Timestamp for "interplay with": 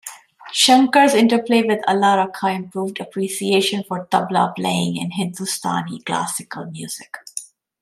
1.13-1.83